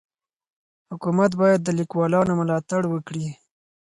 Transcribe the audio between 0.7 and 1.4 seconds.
حکومت